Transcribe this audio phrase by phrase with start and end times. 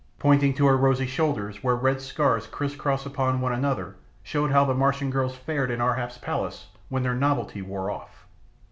[0.17, 4.73] pointing to her rosy shoulders where red scars crisscross upon one another showed how the
[4.73, 8.25] Martian girls fared in Ar hap's palace when their novelty wore off.